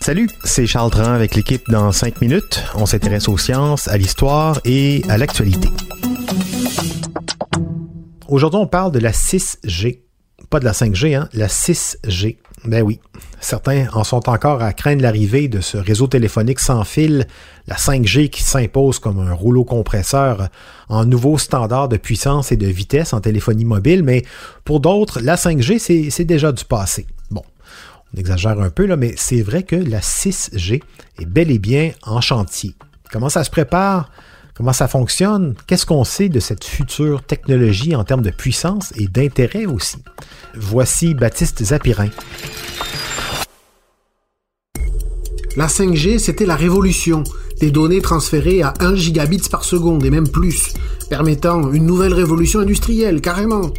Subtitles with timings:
[0.00, 2.64] Salut, c'est Charles Dran avec l'équipe dans 5 minutes.
[2.74, 5.68] On s'intéresse aux sciences, à l'histoire et à l'actualité.
[8.26, 10.00] Aujourd'hui, on parle de la 6G.
[10.50, 12.38] Pas de la 5G, hein, la 6G.
[12.64, 12.98] Ben oui,
[13.38, 17.28] certains en sont encore à craindre l'arrivée de ce réseau téléphonique sans fil,
[17.68, 20.48] la 5G qui s'impose comme un rouleau compresseur
[20.88, 24.24] en nouveau standard de puissance et de vitesse en téléphonie mobile, mais
[24.64, 27.06] pour d'autres, la 5G, c'est déjà du passé.
[28.14, 30.82] On exagère un peu, là, mais c'est vrai que la 6G
[31.20, 32.74] est bel et bien en chantier.
[33.12, 34.10] Comment ça se prépare?
[34.54, 35.54] Comment ça fonctionne?
[35.66, 39.98] Qu'est-ce qu'on sait de cette future technologie en termes de puissance et d'intérêt aussi?
[40.54, 42.10] Voici Baptiste Zapirin.
[45.56, 47.24] La 5G, c'était la révolution.
[47.60, 50.74] Des données transférées à 1 gigabit par seconde et même plus,
[51.08, 53.70] permettant une nouvelle révolution industrielle, carrément.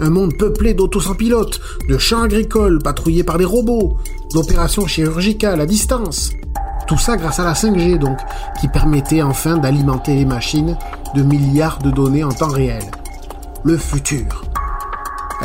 [0.00, 3.98] Un monde peuplé d'autos sans pilote, de champs agricoles patrouillés par des robots,
[4.32, 6.30] d'opérations chirurgicales à distance.
[6.86, 8.18] Tout ça grâce à la 5G donc,
[8.60, 10.76] qui permettait enfin d'alimenter les machines
[11.14, 12.82] de milliards de données en temps réel.
[13.62, 14.44] Le futur.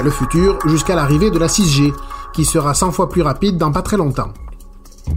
[0.01, 1.93] Le futur jusqu'à l'arrivée de la 6G,
[2.33, 4.33] qui sera 100 fois plus rapide dans pas très longtemps.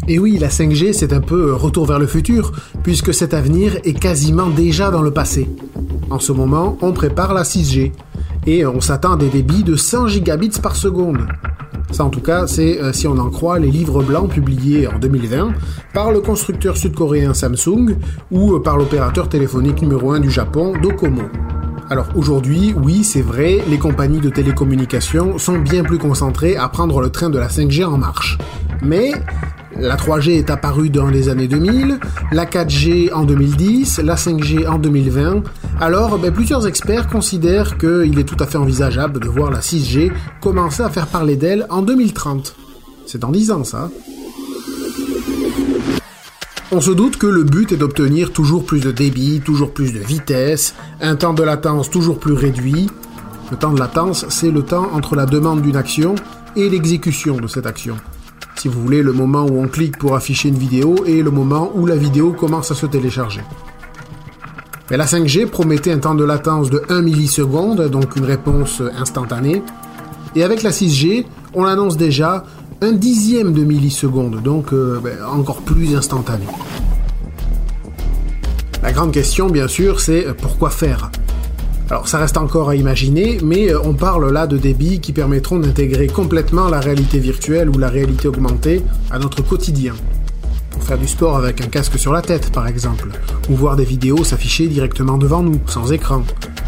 [0.07, 3.99] Et oui, la 5G, c'est un peu retour vers le futur, puisque cet avenir est
[3.99, 5.49] quasiment déjà dans le passé.
[6.11, 7.93] En ce moment, on prépare la 6G,
[8.49, 11.19] et on s'attend à des débits de 100 gigabits par seconde.
[11.91, 14.99] Ça, en tout cas, c'est euh, si on en croit les livres blancs publiés en
[14.99, 15.53] 2020
[15.93, 17.97] par le constructeur sud-coréen Samsung
[18.31, 21.23] ou euh, par l'opérateur téléphonique numéro 1 du Japon, Docomo.
[21.91, 27.01] Alors aujourd'hui, oui, c'est vrai, les compagnies de télécommunications sont bien plus concentrées à prendre
[27.01, 28.39] le train de la 5G en marche.
[28.83, 29.13] Mais
[29.77, 31.99] la 3G est apparue dans les années 2000,
[32.33, 35.43] la 4G en 2010, la 5G en 2020.
[35.81, 40.11] Alors, ben, plusieurs experts considèrent qu'il est tout à fait envisageable de voir la 6G
[40.41, 42.57] commencer à faire parler d'elle en 2030.
[43.07, 43.91] C'est en 10 ans, ça.
[46.71, 50.01] On se doute que le but est d'obtenir toujours plus de débit, toujours plus de
[50.01, 52.91] vitesse, un temps de latence toujours plus réduit.
[53.51, 56.15] Le temps de latence, c'est le temps entre la demande d'une action
[56.57, 57.97] et l'exécution de cette action
[58.59, 61.71] si vous voulez, le moment où on clique pour afficher une vidéo et le moment
[61.75, 63.41] où la vidéo commence à se télécharger.
[64.91, 69.63] Mais la 5G promettait un temps de latence de 1 milliseconde, donc une réponse instantanée.
[70.35, 72.45] Et avec la 6G, on annonce déjà
[72.81, 76.47] un dixième de milliseconde, donc euh, ben, encore plus instantané.
[78.83, 81.11] La grande question, bien sûr, c'est euh, pourquoi faire?
[81.91, 85.59] Alors ça reste encore à imaginer, mais euh, on parle là de débits qui permettront
[85.59, 89.95] d'intégrer complètement la réalité virtuelle ou la réalité augmentée à notre quotidien.
[90.71, 93.09] Pour faire du sport avec un casque sur la tête par exemple,
[93.49, 96.25] ou voir des vidéos s'afficher directement devant nous, sans écran,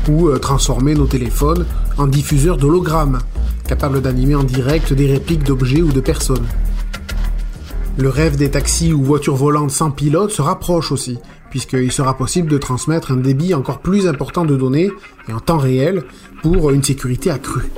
[0.08, 1.66] ou euh, transformer nos téléphones
[1.98, 3.18] en diffuseurs d'hologrammes,
[3.68, 6.46] capables d'animer en direct des répliques d'objets ou de personnes.
[7.98, 11.18] Le rêve des taxis ou voitures volantes sans pilote se rapproche aussi,
[11.50, 14.90] puisqu'il sera possible de transmettre un débit encore plus important de données
[15.28, 16.04] et en temps réel
[16.42, 17.70] pour une sécurité accrue.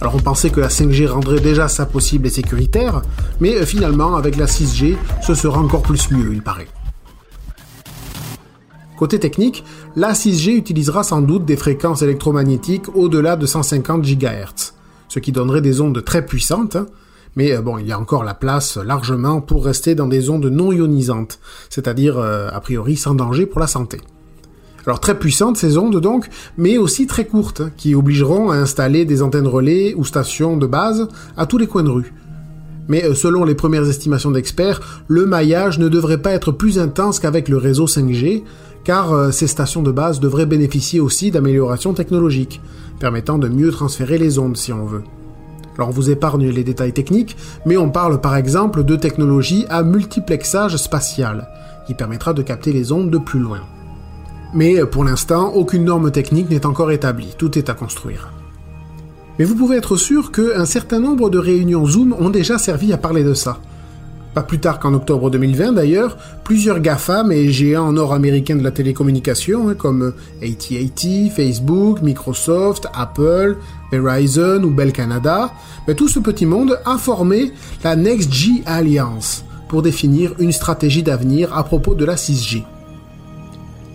[0.00, 3.02] Alors on pensait que la 5G rendrait déjà ça possible et sécuritaire,
[3.40, 6.68] mais euh, finalement avec la 6G, ce sera encore plus mieux, il paraît.
[8.96, 9.64] Côté technique,
[9.96, 14.74] la 6G utilisera sans doute des fréquences électromagnétiques au-delà de 150 GHz,
[15.08, 16.86] ce qui donnerait des ondes très puissantes, hein,
[17.38, 20.46] mais euh, bon, il y a encore la place largement pour rester dans des ondes
[20.46, 21.38] non ionisantes,
[21.70, 24.00] c'est-à-dire euh, a priori sans danger pour la santé.
[24.86, 29.22] Alors très puissantes ces ondes donc, mais aussi très courtes, qui obligeront à installer des
[29.22, 31.06] antennes relais ou stations de base
[31.36, 32.12] à tous les coins de rue.
[32.88, 37.20] Mais euh, selon les premières estimations d'experts, le maillage ne devrait pas être plus intense
[37.20, 38.42] qu'avec le réseau 5G,
[38.82, 42.60] car ces stations de base devraient bénéficier aussi d'améliorations technologiques,
[42.98, 45.02] permettant de mieux transférer les ondes si on veut.
[45.78, 49.84] Alors on vous épargne les détails techniques, mais on parle par exemple de technologie à
[49.84, 51.48] multiplexage spatial,
[51.86, 53.60] qui permettra de capter les ondes de plus loin.
[54.54, 58.32] Mais pour l'instant, aucune norme technique n'est encore établie, tout est à construire.
[59.38, 62.98] Mais vous pouvez être sûr qu'un certain nombre de réunions Zoom ont déjà servi à
[62.98, 63.58] parler de ça.
[64.34, 69.68] Pas plus tard qu'en octobre 2020 d'ailleurs, plusieurs GAFAM et géants nord-américains de la télécommunication,
[69.68, 73.56] hein, comme AT&T, Facebook, Microsoft, Apple,
[73.90, 75.52] Verizon ou Bell Canada,
[75.86, 77.52] ben, tout ce petit monde a formé
[77.82, 82.64] la NextG Alliance pour définir une stratégie d'avenir à propos de la 6G.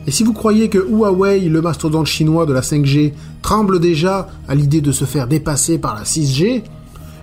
[0.05, 4.55] Et si vous croyez que Huawei, le mastodonte chinois de la 5G, tremble déjà à
[4.55, 6.63] l'idée de se faire dépasser par la 6G,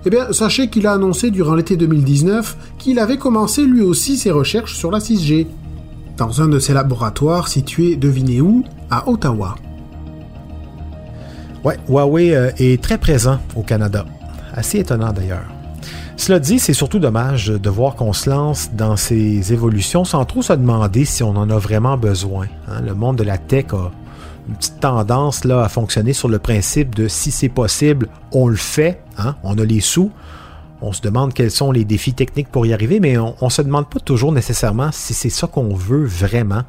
[0.07, 4.31] eh bien, sachez qu'il a annoncé durant l'été 2019 qu'il avait commencé lui aussi ses
[4.31, 5.47] recherches sur la 6G,
[6.17, 9.57] dans un de ses laboratoires situés, devinez où, à Ottawa.
[11.65, 14.07] Ouais, Huawei euh, est très présent au Canada.
[14.55, 15.45] Assez étonnant d'ailleurs.
[16.17, 20.43] Cela dit, c'est surtout dommage de voir qu'on se lance dans ces évolutions sans trop
[20.43, 22.47] se demander si on en a vraiment besoin.
[22.69, 22.83] Hein.
[22.83, 23.91] Le monde de la tech a
[24.49, 28.57] une petite tendance là, à fonctionner sur le principe de si c'est possible, on le
[28.57, 29.37] fait, hein?
[29.43, 30.11] on a les sous.
[30.83, 33.61] On se demande quels sont les défis techniques pour y arriver, mais on ne se
[33.61, 36.63] demande pas toujours nécessairement si c'est ça qu'on veut vraiment.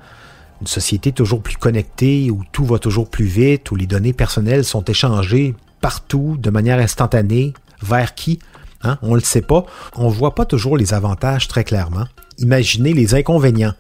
[0.60, 4.66] Une société toujours plus connectée, où tout va toujours plus vite, où les données personnelles
[4.66, 8.40] sont échangées partout, de manière instantanée, vers qui
[8.84, 8.98] Hein?
[9.02, 9.66] On ne le sait pas.
[9.96, 12.06] On ne voit pas toujours les avantages très clairement.
[12.38, 13.74] Imaginez les inconvénients.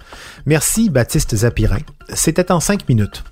[0.46, 1.80] Merci Baptiste Zapirin.
[2.14, 3.24] C'était en cinq minutes.